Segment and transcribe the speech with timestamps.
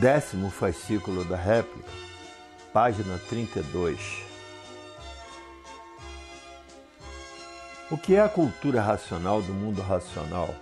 [0.00, 1.90] Décimo fascículo da réplica,
[2.72, 4.24] página 32.
[7.90, 10.54] O que é a cultura racional do mundo racional?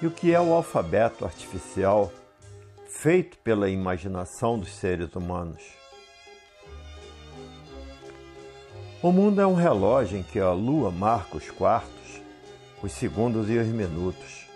[0.00, 2.10] E o que é o alfabeto artificial
[2.88, 5.62] feito pela imaginação dos seres humanos?
[9.02, 12.22] O mundo é um relógio em que a lua marca os quartos,
[12.82, 14.47] os segundos e os minutos.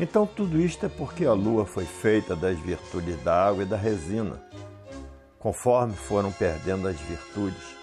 [0.00, 3.76] Então tudo isto é porque a lua foi feita das virtudes da água e da
[3.76, 4.40] resina.
[5.38, 7.76] Conforme foram perdendo as virtudes,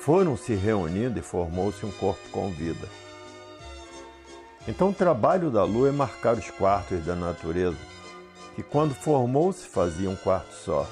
[0.00, 2.88] foram se reunindo e formou-se um corpo com vida.
[4.66, 7.78] Então o trabalho da lua é marcar os quartos da natureza,
[8.54, 10.86] que quando formou-se fazia um quarto só.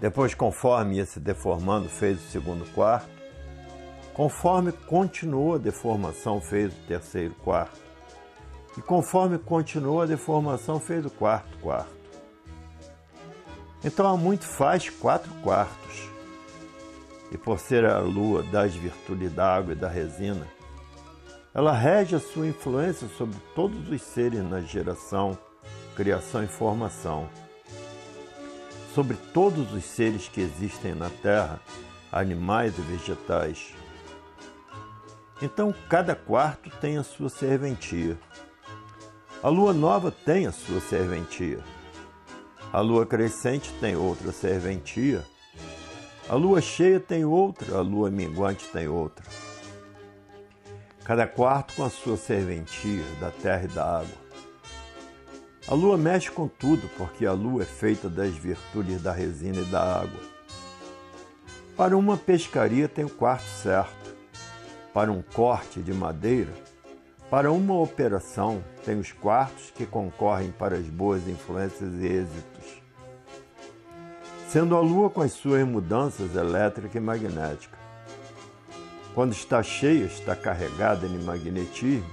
[0.00, 3.10] Depois, conforme ia se deformando, fez o segundo quarto.
[4.14, 7.89] Conforme continuou a deformação, fez o terceiro quarto.
[8.76, 12.00] E conforme continuou a deformação, fez o quarto quarto.
[13.84, 16.08] Então a muito faz quatro quartos.
[17.32, 20.46] E por ser a lua das virtudes da água e da resina,
[21.54, 25.36] ela rege a sua influência sobre todos os seres na geração,
[25.96, 27.28] criação e formação.
[28.94, 31.60] Sobre todos os seres que existem na Terra,
[32.12, 33.74] animais e vegetais.
[35.40, 38.18] Então cada quarto tem a sua serventia.
[39.42, 41.60] A lua nova tem a sua serventia.
[42.70, 45.24] A lua crescente tem outra serventia.
[46.28, 49.24] A lua cheia tem outra, a lua minguante tem outra.
[51.04, 54.20] Cada quarto com a sua serventia da terra e da água.
[55.66, 59.64] A lua mexe com tudo, porque a lua é feita das virtudes da resina e
[59.64, 60.20] da água.
[61.78, 64.14] Para uma pescaria tem o quarto certo.
[64.92, 66.52] Para um corte de madeira,
[67.30, 72.82] para uma operação, tem os quartos que concorrem para as boas influências e êxitos.
[74.48, 77.78] Sendo a Lua com as suas mudanças elétrica e magnética.
[79.14, 82.10] Quando está cheia, está carregada de magnetismo,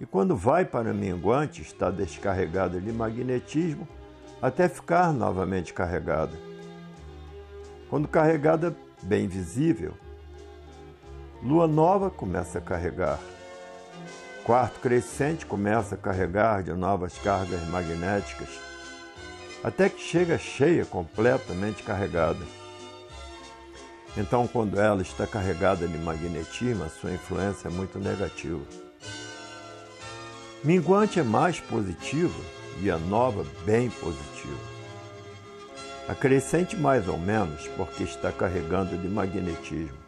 [0.00, 3.86] e quando vai para minguante, está descarregada de magnetismo
[4.40, 6.36] até ficar novamente carregada.
[7.90, 9.92] Quando carregada, bem visível,
[11.42, 13.20] lua nova começa a carregar.
[14.44, 18.48] Quarto crescente começa a carregar de novas cargas magnéticas,
[19.62, 22.44] até que chega cheia, completamente carregada.
[24.16, 28.60] Então, quando ela está carregada de magnetismo, a sua influência é muito negativa.
[30.64, 32.40] Minguante é mais positiva
[32.80, 34.72] e a nova bem positiva.
[36.08, 40.01] A crescente mais ou menos, porque está carregando de magnetismo.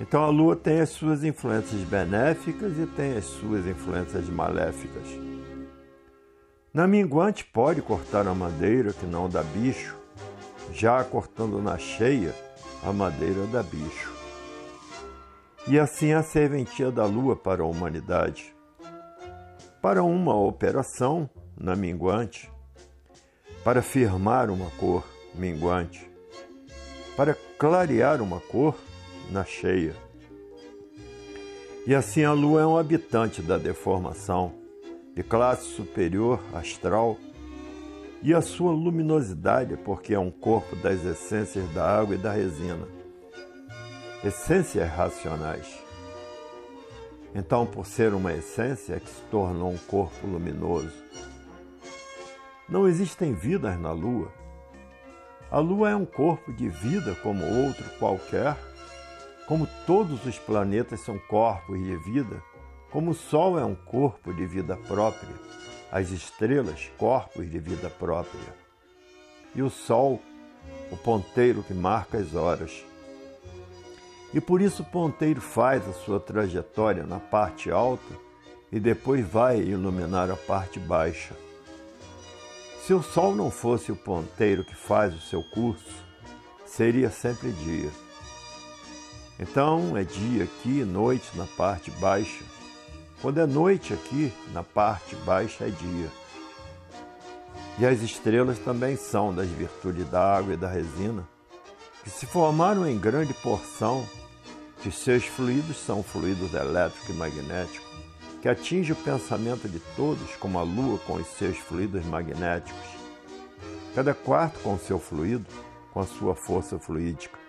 [0.00, 5.06] Então a Lua tem as suas influências benéficas e tem as suas influências maléficas.
[6.72, 9.94] Na minguante pode cortar a madeira que não dá bicho,
[10.72, 12.34] já cortando na cheia
[12.82, 14.10] a madeira dá bicho.
[15.68, 18.54] E assim a serventia da lua para a humanidade.
[19.82, 21.28] Para uma operação
[21.58, 22.50] na minguante,
[23.62, 26.10] para firmar uma cor minguante,
[27.16, 28.74] para clarear uma cor
[29.30, 29.94] na cheia.
[31.86, 34.52] E assim a Lua é um habitante da deformação,
[35.14, 37.16] de classe superior astral,
[38.22, 42.86] e a sua luminosidade porque é um corpo das essências da água e da resina,
[44.22, 45.78] essências racionais.
[47.34, 50.92] Então, por ser uma essência, é que se tornou um corpo luminoso.
[52.68, 54.32] Não existem vidas na Lua.
[55.50, 58.56] A Lua é um corpo de vida como outro qualquer
[59.50, 62.40] como todos os planetas são corpos de vida,
[62.88, 65.34] como o Sol é um corpo de vida própria,
[65.90, 68.54] as estrelas, corpos de vida própria.
[69.52, 70.22] E o Sol,
[70.92, 72.86] o ponteiro que marca as horas.
[74.32, 78.14] E por isso o ponteiro faz a sua trajetória na parte alta
[78.70, 81.34] e depois vai iluminar a parte baixa.
[82.86, 86.04] Se o Sol não fosse o ponteiro que faz o seu curso,
[86.64, 87.90] seria sempre dia.
[89.40, 92.44] Então é dia aqui, noite na parte baixa.
[93.22, 96.10] Quando é noite aqui, na parte baixa é dia.
[97.78, 101.26] E as estrelas também são das virtudes da água e da resina,
[102.04, 104.06] que se formaram em grande porção,
[104.82, 107.86] que seus fluidos são fluidos elétrico e magnético,
[108.42, 112.88] que atinge o pensamento de todos, como a lua com os seus fluidos magnéticos.
[113.94, 115.46] Cada quarto com seu fluido,
[115.92, 117.39] com a sua força fluídica.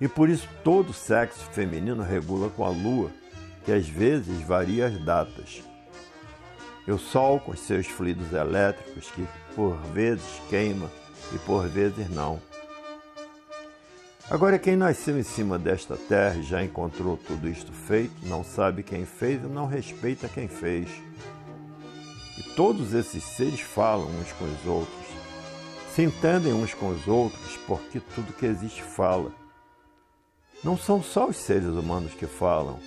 [0.00, 3.10] E por isso todo sexo feminino regula com a lua,
[3.64, 5.62] que às vezes varia as datas.
[6.86, 10.90] E o Sol, com seus fluidos elétricos, que por vezes queima
[11.32, 12.40] e por vezes não.
[14.30, 18.82] Agora, quem nasceu em cima desta terra e já encontrou tudo isto feito, não sabe
[18.82, 20.88] quem fez e não respeita quem fez.
[22.38, 25.06] E todos esses seres falam uns com os outros,
[25.94, 29.32] se entendem uns com os outros, porque tudo que existe fala.
[30.62, 32.78] Não são só os seres humanos que falam,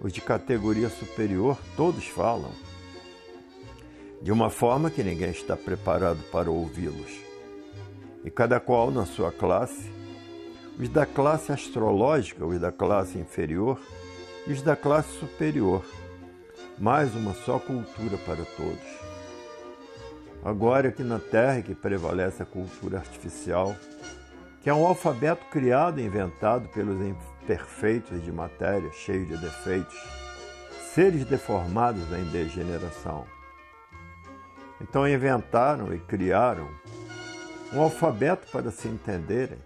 [0.00, 2.50] os de categoria superior todos falam,
[4.20, 7.12] de uma forma que ninguém está preparado para ouvi-los.
[8.24, 9.92] E cada qual na sua classe,
[10.76, 13.80] os da classe astrológica, os da classe inferior
[14.46, 15.84] e os da classe superior,
[16.76, 19.04] mais uma só cultura para todos.
[20.44, 23.76] Agora aqui na Terra que prevalece a cultura artificial,
[24.64, 29.94] que é um alfabeto criado e inventado pelos imperfeitos de matéria, cheio de defeitos,
[30.94, 33.26] seres deformados em degeneração.
[34.80, 36.66] Então inventaram e criaram
[37.74, 39.58] um alfabeto para se entenderem,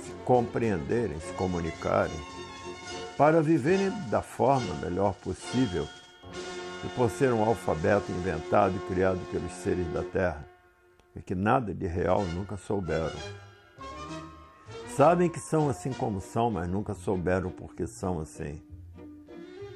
[0.00, 2.20] se compreenderem, se comunicarem,
[3.16, 5.86] para viverem da forma melhor possível
[6.84, 10.44] e por ser um alfabeto inventado e criado pelos seres da Terra,
[11.14, 13.43] e que nada de real nunca souberam.
[14.96, 18.62] Sabem que são assim como são, mas nunca souberam por que são assim.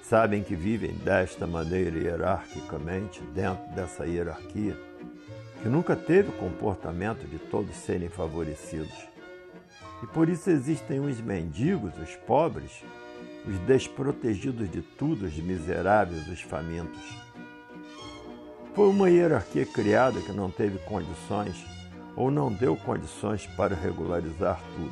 [0.00, 4.79] Sabem que vivem desta maneira hierarquicamente, dentro dessa hierarquia,
[5.61, 9.09] que nunca teve o comportamento de todos serem favorecidos.
[10.05, 12.85] E por isso existem os mendigos, os pobres,
[13.44, 17.03] os desprotegidos de tudo, os miseráveis, os famintos.
[18.73, 21.77] Foi uma hierarquia criada que não teve condições
[22.19, 24.91] ou não deu condições para regularizar tudo.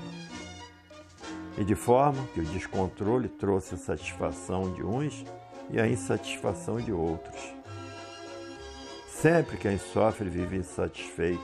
[1.58, 5.24] E de forma que o descontrole trouxe a satisfação de uns
[5.68, 7.52] e a insatisfação de outros.
[9.08, 11.42] Sempre quem sofre vive insatisfeito.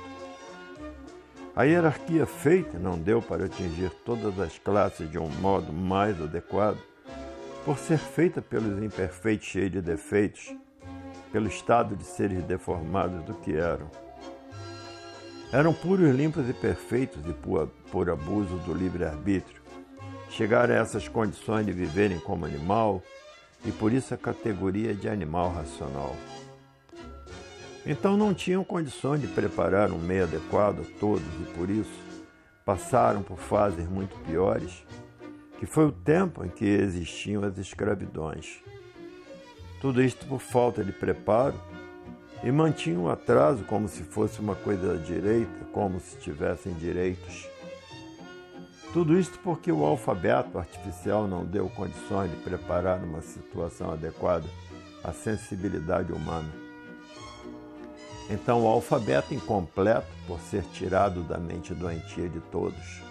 [1.57, 6.79] A hierarquia feita não deu para atingir todas as classes de um modo mais adequado
[7.65, 10.55] por ser feita pelos imperfeitos cheios de defeitos,
[11.33, 14.02] pelo estado de seres deformados do que eram.
[15.53, 19.61] Eram puros, limpos e perfeitos e por, por abuso do livre-arbítrio.
[20.31, 23.03] Chegaram a essas condições de viverem como animal
[23.63, 26.17] e por isso a categoria de animal racional.
[27.85, 32.01] Então não tinham condições de preparar um meio adequado a todos e por isso
[32.65, 34.85] passaram por fases muito piores
[35.59, 38.61] que foi o tempo em que existiam as escravidões.
[39.81, 41.55] Tudo isto por falta de preparo
[42.43, 47.49] e mantinham o atraso como se fosse uma coisa da direita, como se tivessem direitos.
[48.93, 54.47] Tudo isto porque o alfabeto artificial não deu condições de preparar uma situação adequada
[55.03, 56.53] à sensibilidade humana.
[58.29, 63.03] Então, o alfabeto incompleto, por ser tirado da mente doentia de todos,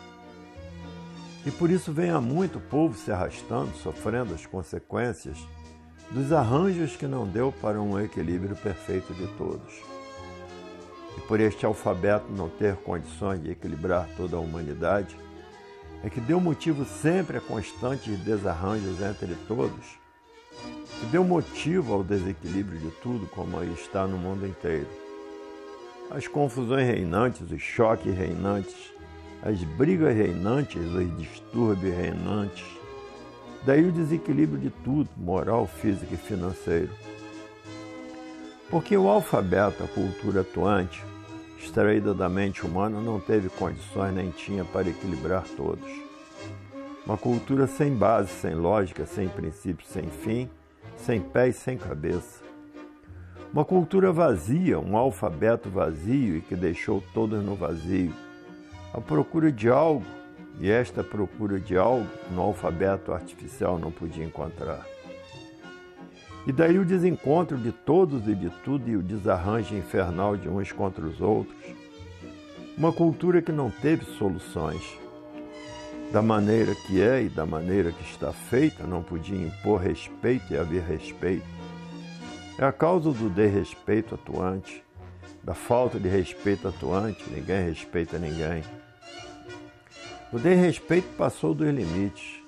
[1.45, 5.37] e por isso vem há muito povo se arrastando, sofrendo as consequências
[6.11, 9.81] dos arranjos que não deu para um equilíbrio perfeito de todos.
[11.17, 15.15] E por este alfabeto não ter condições de equilibrar toda a humanidade,
[16.03, 19.99] é que deu motivo sempre a constantes desarranjos entre todos,
[20.99, 24.87] que deu motivo ao desequilíbrio de tudo, como está no mundo inteiro.
[26.09, 28.75] As confusões reinantes, os choques reinantes,
[29.43, 32.80] as brigas reinantes, os distúrbios reinantes.
[33.63, 36.89] Daí o desequilíbrio de tudo, moral, físico e financeiro.
[38.69, 41.03] Porque o alfabeto, a cultura atuante,
[41.59, 45.89] extraída da mente humana, não teve condições nem tinha para equilibrar todos.
[47.05, 50.49] Uma cultura sem base, sem lógica, sem princípio, sem fim,
[50.95, 52.41] sem pé e sem cabeça.
[53.53, 58.13] Uma cultura vazia, um alfabeto vazio e que deixou todos no vazio
[58.93, 60.05] a procura de algo,
[60.61, 64.85] e esta procura de algo no alfabeto artificial não podia encontrar.
[66.45, 70.71] E daí o desencontro de todos e de tudo e o desarranjo infernal de uns
[70.71, 71.55] contra os outros.
[72.77, 74.99] Uma cultura que não teve soluções.
[76.11, 80.57] Da maneira que é e da maneira que está feita, não podia impor respeito e
[80.57, 81.45] haver respeito.
[82.57, 84.83] É a causa do desrespeito atuante,
[85.43, 88.63] da falta de respeito atuante, ninguém respeita ninguém.
[90.33, 92.41] O desrespeito passou dos limites.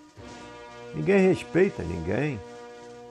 [0.96, 2.40] Ninguém respeita ninguém.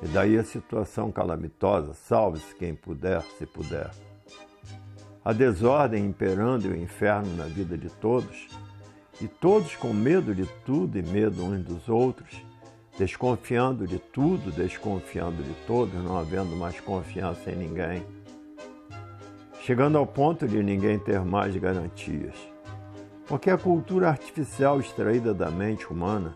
[0.02, 3.90] E daí a situação calamitosa, salve-se quem puder, se puder.
[5.24, 8.48] A desordem imperando e o inferno na vida de todos,
[9.20, 12.42] e todos com medo de tudo e medo uns dos outros,
[12.98, 18.02] desconfiando de tudo, desconfiando de todos, não havendo mais confiança em ninguém.
[19.60, 22.51] chegando ao ponto de ninguém ter mais garantias.
[23.32, 26.34] Porque a cultura artificial extraída da mente humana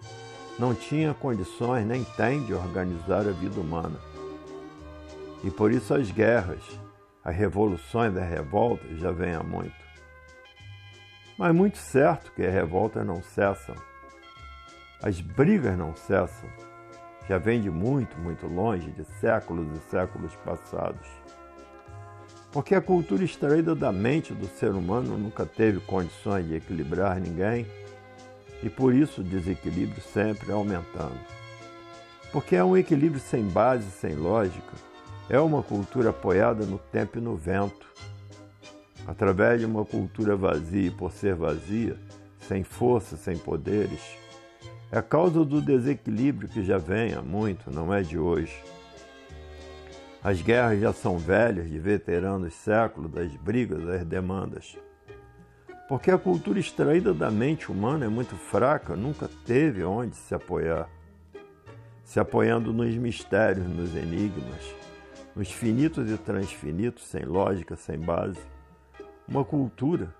[0.58, 3.98] não tinha condições nem tem de organizar a vida humana.
[5.44, 6.62] E por isso as guerras,
[7.22, 9.76] as revoluções as revoltas já vêm há muito.
[11.36, 13.74] Mas muito certo que as revoltas não cessam.
[15.02, 16.48] As brigas não cessam.
[17.28, 21.06] Já vem de muito, muito longe, de séculos e séculos passados.
[22.56, 27.66] Porque a cultura extraída da mente do ser humano nunca teve condições de equilibrar ninguém
[28.62, 31.20] e por isso o desequilíbrio sempre aumentando.
[32.32, 34.72] Porque é um equilíbrio sem base, sem lógica,
[35.28, 37.86] é uma cultura apoiada no tempo e no vento.
[39.06, 41.98] Através de uma cultura vazia e por ser vazia,
[42.40, 44.00] sem força, sem poderes,
[44.90, 48.56] é causa do desequilíbrio que já vem há muito, não é de hoje.
[50.26, 54.76] As guerras já são velhas, de veteranos séculos, das brigas, das demandas.
[55.88, 60.90] Porque a cultura extraída da mente humana é muito fraca, nunca teve onde se apoiar.
[62.02, 64.74] Se apoiando nos mistérios, nos enigmas,
[65.32, 68.40] nos finitos e transfinitos, sem lógica, sem base.
[69.28, 70.12] Uma cultura.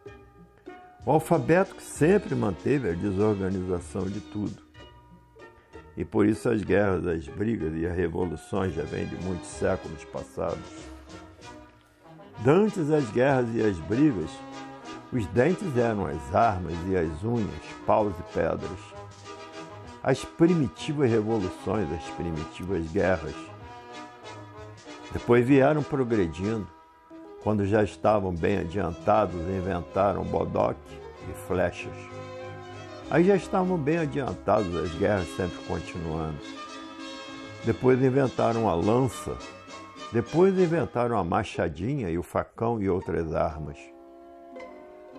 [1.05, 4.66] O alfabeto que sempre manteve a desorganização de tudo.
[5.97, 10.05] E por isso as guerras, as brigas e as revoluções já vêm de muitos séculos
[10.05, 10.87] passados.
[12.41, 14.31] Dantes as guerras e as brigas,
[15.11, 17.49] os dentes eram as armas e as unhas,
[17.87, 18.79] paus e pedras.
[20.03, 23.35] As primitivas revoluções, as primitivas guerras.
[25.13, 26.69] Depois vieram progredindo.
[27.43, 31.01] Quando já estavam bem adiantados, inventaram bodoque
[31.31, 31.95] e flechas.
[33.09, 36.39] Aí já estavam bem adiantados, as guerras sempre continuando.
[37.65, 39.37] Depois inventaram a lança.
[40.13, 43.79] Depois inventaram a machadinha e o facão e outras armas.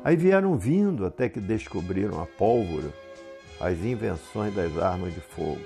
[0.04, 2.90] Aí vieram vindo até que descobriram a pólvora,
[3.60, 5.62] as invenções das armas de fogo.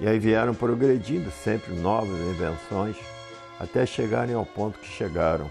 [0.00, 2.96] E aí vieram progredindo sempre novas invenções
[3.58, 5.50] até chegarem ao ponto que chegaram.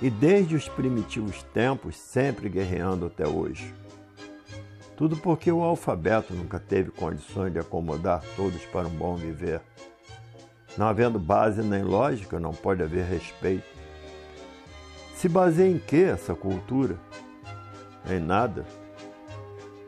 [0.00, 3.74] E desde os primitivos tempos, sempre guerreando até hoje.
[4.96, 9.60] Tudo porque o alfabeto nunca teve condições de acomodar todos para um bom viver.
[10.76, 13.66] Não havendo base nem lógica, não pode haver respeito.
[15.16, 16.96] Se baseia em que essa cultura?
[18.08, 18.64] Em nada.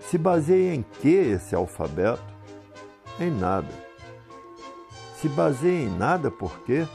[0.00, 2.22] Se baseia em que esse alfabeto?
[3.20, 3.72] Em nada.
[5.16, 6.86] Se baseia em nada por quê?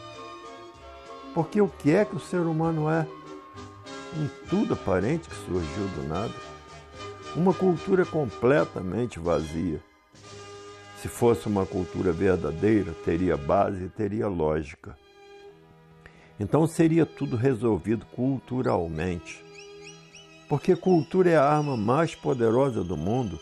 [1.36, 3.06] Porque o que é que o ser humano é?
[4.18, 6.34] Um tudo aparente que surgiu do nada.
[7.36, 9.82] Uma cultura completamente vazia.
[11.01, 14.98] Se fosse uma cultura verdadeira, teria base e teria lógica.
[16.39, 19.44] Então seria tudo resolvido culturalmente.
[20.48, 23.38] Porque cultura é a arma mais poderosa do mundo,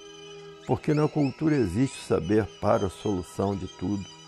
[0.65, 4.22] porque na cultura existe saber para a solução de tudo.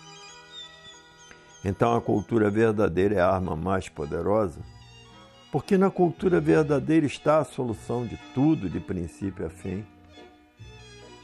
[1.68, 4.60] Então a cultura verdadeira é a arma mais poderosa,
[5.50, 9.84] porque na cultura verdadeira está a solução de tudo, de princípio a fim.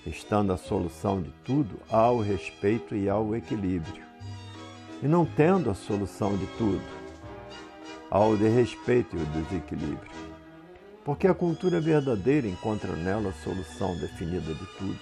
[0.04, 4.02] Estando a solução de tudo, há o respeito e há o equilíbrio.
[5.00, 6.82] E não tendo a solução de tudo,
[8.10, 10.10] ao desrespeito e o desequilíbrio.
[11.04, 14.98] Porque a cultura verdadeira encontra nela a solução definida de tudo.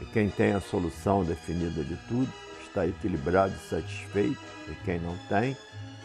[0.00, 2.32] E quem tem a solução definida de tudo
[2.72, 5.54] está equilibrado e satisfeito, e quem não tem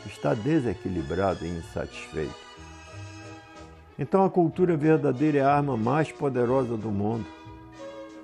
[0.05, 2.35] está desequilibrado e insatisfeito.
[3.97, 7.25] Então a cultura verdadeira é a arma mais poderosa do mundo,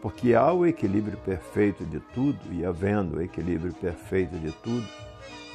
[0.01, 4.85] porque há o equilíbrio perfeito de tudo, e havendo o equilíbrio perfeito de tudo,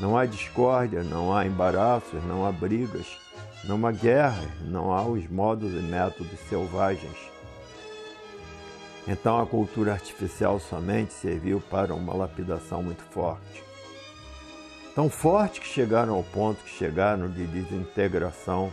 [0.00, 3.06] não há discórdia, não há embaraços, não há brigas,
[3.64, 7.37] não há guerra, não há os modos e métodos selvagens.
[9.08, 13.64] Então a cultura artificial somente serviu para uma lapidação muito forte.
[14.94, 18.70] Tão forte que chegaram ao ponto que chegaram de desintegração.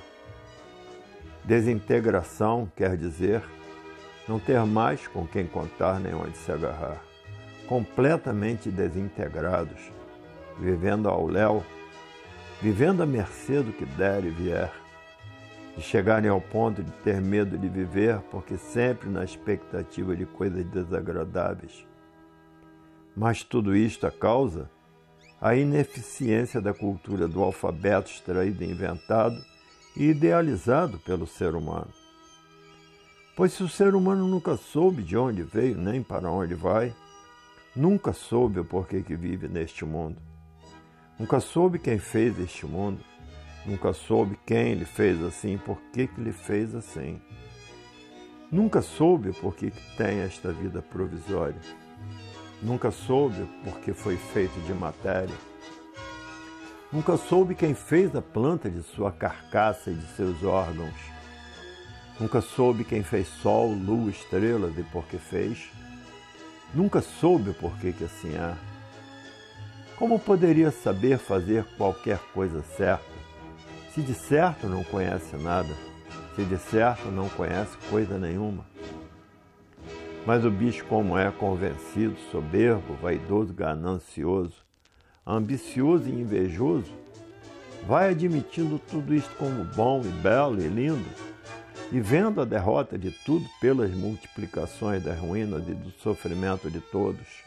[1.46, 3.42] Desintegração quer dizer
[4.28, 7.02] não ter mais com quem contar nem onde se agarrar.
[7.68, 9.80] Completamente desintegrados
[10.60, 11.64] vivendo ao léu,
[12.62, 14.72] vivendo à mercê do que der e vier,
[15.76, 20.66] de chegarem ao ponto de ter medo de viver, porque sempre na expectativa de coisas
[20.66, 21.86] desagradáveis.
[23.16, 24.70] Mas tudo isto a causa
[25.42, 29.36] a ineficiência da cultura do alfabeto extraído e inventado
[29.96, 31.92] e idealizado pelo ser humano.
[33.36, 36.96] Pois se o ser humano nunca soube de onde veio nem para onde vai,
[37.76, 40.22] nunca soube o porquê que vive neste mundo,
[41.18, 43.00] Nunca soube quem fez este mundo,
[43.66, 47.20] Nunca soube quem lhe fez assim, por que, que lhe fez assim.
[48.52, 51.60] Nunca soube por que, que tem esta vida provisória.
[52.62, 55.36] Nunca soube porque foi feito de matéria.
[56.94, 60.94] Nunca soube quem fez a planta de sua carcaça e de seus órgãos.
[62.20, 65.70] Nunca soube quem fez sol, lua, estrelas e por que fez.
[66.74, 68.56] Nunca soube por que, que assim é.
[69.98, 73.15] Como poderia saber fazer qualquer coisa certa?
[73.96, 75.74] Se de certo não conhece nada,
[76.36, 78.66] se de certo não conhece coisa nenhuma.
[80.26, 84.66] Mas o bicho, como é convencido, soberbo, vaidoso, ganancioso,
[85.26, 86.92] ambicioso e invejoso,
[87.88, 91.10] vai admitindo tudo isto como bom e belo e lindo,
[91.90, 97.46] e vendo a derrota de tudo pelas multiplicações das ruínas e do sofrimento de todos.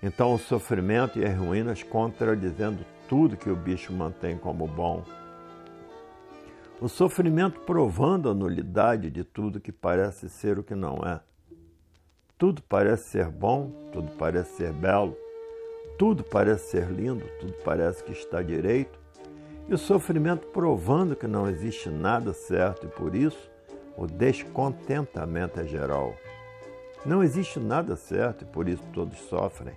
[0.00, 5.04] Então o sofrimento e as ruínas contradizendo tudo que o bicho mantém como bom
[6.80, 11.20] o sofrimento provando a nulidade de tudo que parece ser o que não é.
[12.38, 15.14] Tudo parece ser bom, tudo parece ser belo,
[15.98, 18.98] tudo parece ser lindo, tudo parece que está direito,
[19.68, 23.50] e o sofrimento provando que não existe nada certo e por isso
[23.94, 26.16] o descontentamento é geral.
[27.04, 29.76] Não existe nada certo e por isso todos sofrem.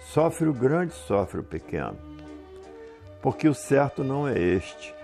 [0.00, 2.09] Sofre o grande, sofre o pequeno.
[3.20, 4.94] Porque o certo não é este.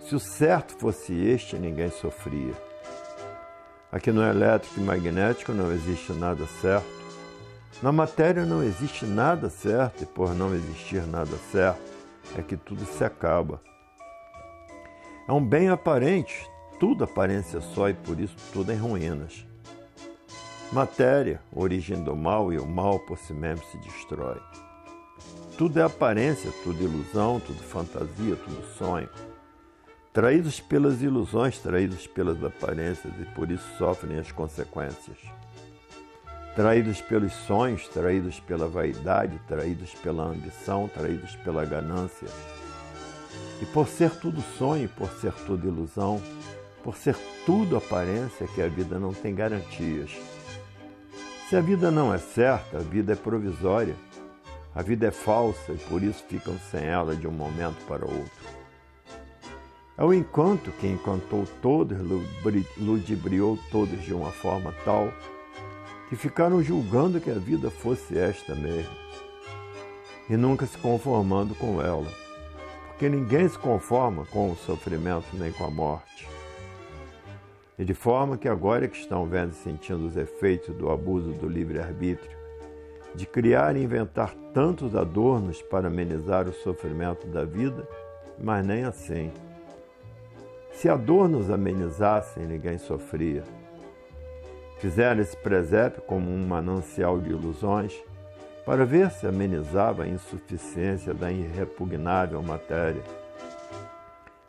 [0.00, 2.54] Se o certo fosse este, ninguém sofria.
[3.92, 7.00] Aqui no elétrico e magnético não existe nada certo.
[7.82, 11.80] Na matéria não existe nada certo, e por não existir nada certo,
[12.36, 13.60] é que tudo se acaba.
[15.26, 16.46] É um bem aparente,
[16.78, 19.46] tudo aparência só e por isso tudo em ruínas.
[20.72, 24.40] Matéria, origem do mal, e o mal por si mesmo se destrói.
[25.60, 29.08] Tudo é aparência, tudo ilusão, tudo fantasia, tudo sonho
[30.12, 35.18] traídos pelas ilusões, traídos pelas aparências e por isso sofrem as consequências.
[36.56, 42.28] Traídos pelos sonhos, traídos pela vaidade, traídos pela ambição, traídos pela ganância.
[43.62, 46.20] E por ser tudo sonho, por ser tudo ilusão,
[46.82, 50.10] por ser tudo aparência, que a vida não tem garantias.
[51.48, 53.94] Se a vida não é certa, a vida é provisória.
[54.74, 58.60] A vida é falsa e por isso ficam sem ela de um momento para outro.
[59.98, 61.98] É o encanto que encantou todos,
[62.78, 65.12] ludibriou todos de uma forma tal
[66.08, 69.00] que ficaram julgando que a vida fosse esta mesmo
[70.28, 72.06] e nunca se conformando com ela,
[72.86, 76.28] porque ninguém se conforma com o sofrimento nem com a morte.
[77.76, 81.48] E de forma que agora que estão vendo e sentindo os efeitos do abuso do
[81.48, 82.39] livre-arbítrio,
[83.14, 87.86] de criar e inventar tantos adornos para amenizar o sofrimento da vida,
[88.38, 89.32] mas nem assim.
[90.72, 93.42] Se a dor nos amenizasse, ninguém sofria.
[94.78, 97.94] Fizeram esse presépio como um manancial de ilusões
[98.64, 103.02] para ver se amenizava a insuficiência da irrepugnável matéria.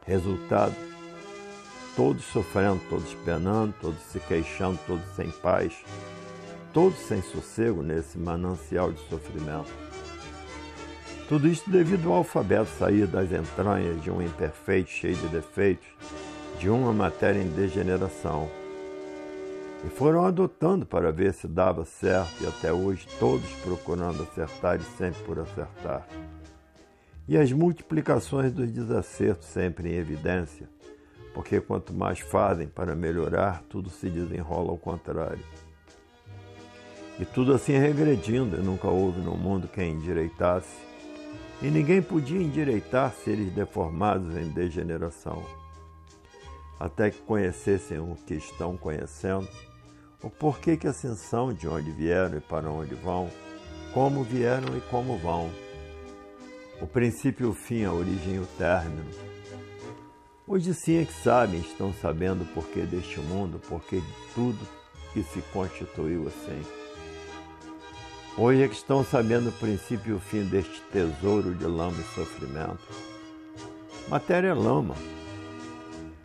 [0.05, 0.75] Resultado:
[1.95, 5.83] todos sofrendo, todos penando, todos se queixando, todos sem paz,
[6.73, 9.71] todos sem sossego nesse manancial de sofrimento.
[11.27, 15.87] Tudo isso devido ao alfabeto sair das entranhas de um imperfeito cheio de defeitos,
[16.59, 18.49] de uma matéria em degeneração.
[19.85, 24.83] E foram adotando para ver se dava certo, e até hoje todos procurando acertar e
[24.97, 26.05] sempre por acertar.
[27.27, 30.69] E as multiplicações dos desacertos sempre em evidência,
[31.33, 35.43] porque quanto mais fazem para melhorar, tudo se desenrola ao contrário.
[37.21, 40.91] E tudo assim regredindo, e nunca houve no mundo quem endireitasse
[41.61, 45.43] e ninguém podia endireitar seres deformados em degeneração,
[46.79, 49.47] até que conhecessem o que estão conhecendo,
[50.23, 53.29] o porquê que assim são, de onde vieram e para onde vão,
[53.93, 55.51] como vieram e como vão,
[56.81, 59.11] o princípio o fim, a origem e o término.
[60.47, 64.67] Hoje sim é que sabem, estão sabendo o porquê deste mundo, o porquê de tudo
[65.13, 66.80] que se constituiu assim.
[68.37, 72.15] Hoje é que estão sabendo o princípio e o fim deste tesouro de lama e
[72.15, 72.79] sofrimento.
[74.07, 74.95] Matéria é lama.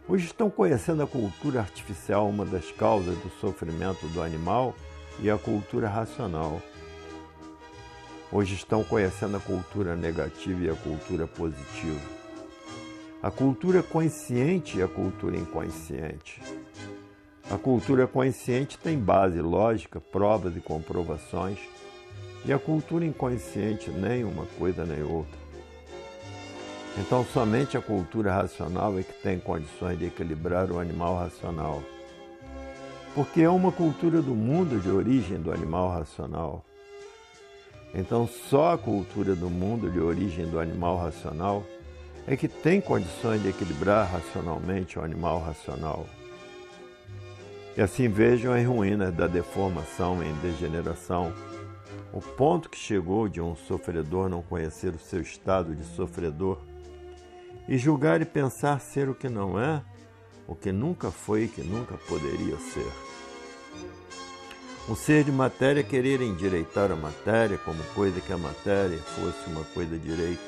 [0.09, 4.73] Hoje estão conhecendo a cultura artificial, uma das causas do sofrimento do animal,
[5.19, 6.63] e a cultura racional.
[8.31, 12.01] Hoje estão conhecendo a cultura negativa e a cultura positiva.
[13.21, 16.41] A cultura consciente e a cultura inconsciente.
[17.51, 21.59] A cultura consciente tem base lógica, provas e comprovações
[22.47, 25.37] e a cultura inconsciente, nem uma coisa nem outra.
[26.99, 31.83] Então, somente a cultura racional é que tem condições de equilibrar o animal racional.
[33.15, 36.65] Porque é uma cultura do mundo de origem do animal racional.
[37.93, 41.65] Então, só a cultura do mundo de origem do animal racional
[42.27, 46.07] é que tem condições de equilibrar racionalmente o animal racional.
[47.77, 51.33] E assim vejam as ruínas da deformação em degeneração,
[52.17, 56.59] o ponto que chegou de um sofredor não conhecer o seu estado de sofredor
[57.69, 59.83] e julgar e pensar ser o que não é,
[60.49, 62.91] o que nunca foi e que nunca poderia ser.
[64.89, 69.65] Um ser de matéria querer endireitar a matéria como coisa que a matéria fosse uma
[69.65, 70.41] coisa direita.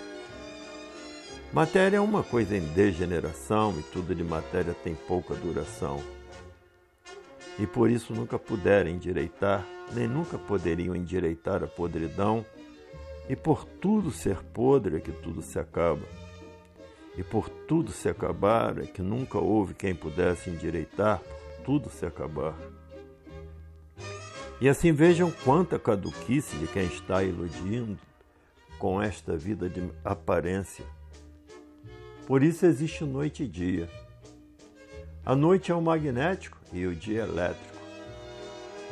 [1.52, 6.02] Matéria é uma coisa em degeneração e tudo de matéria tem pouca duração.
[7.59, 12.44] E por isso nunca puderam endireitar, nem nunca poderiam endireitar a podridão,
[13.29, 16.07] e por tudo ser podre é que tudo se acaba
[17.18, 22.07] e por tudo se acabar, é que nunca houve quem pudesse endireitar por tudo se
[22.07, 22.55] acabar.
[24.61, 27.98] E assim vejam quanta caduquice de quem está iludindo
[28.79, 30.85] com esta vida de aparência.
[32.24, 33.90] Por isso existe noite e dia.
[35.27, 37.77] A noite é o magnético e o dia é elétrico,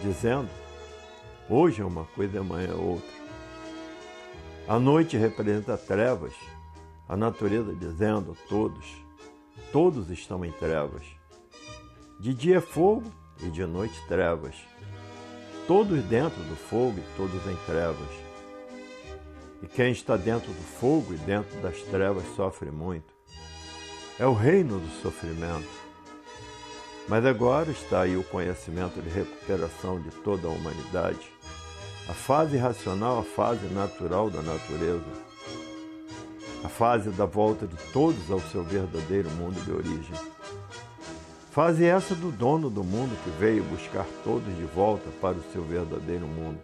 [0.02, 0.48] dizendo:
[1.48, 3.16] hoje é uma coisa, amanhã é outra.
[4.68, 6.34] A noite representa trevas
[7.08, 8.84] a natureza dizendo todos,
[9.70, 11.04] todos estão em trevas.
[12.18, 14.56] De dia é fogo e de noite trevas.
[15.68, 18.10] Todos dentro do fogo e todos em trevas.
[19.62, 23.14] E quem está dentro do fogo e dentro das trevas sofre muito.
[24.18, 25.85] É o reino do sofrimento.
[27.08, 31.30] Mas agora está aí o conhecimento de recuperação de toda a humanidade.
[32.08, 35.26] A fase racional, a fase natural da natureza
[36.66, 40.16] a fase da volta de todos ao seu verdadeiro mundo de origem.
[41.52, 45.62] Fase essa do dono do mundo que veio buscar todos de volta para o seu
[45.62, 46.58] verdadeiro mundo.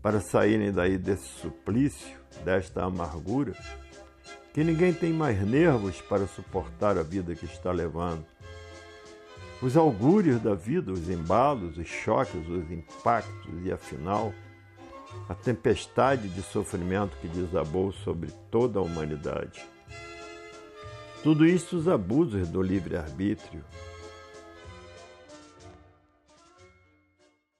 [0.00, 3.52] Para saírem daí desse suplício, desta amargura,
[4.54, 8.24] que ninguém tem mais nervos para suportar a vida que está levando.
[9.60, 14.32] Os augúrios da vida, os embalos, os choques, os impactos e, afinal,
[15.28, 19.64] a tempestade de sofrimento que desabou sobre toda a humanidade.
[21.24, 23.64] Tudo isso os abusos do livre-arbítrio,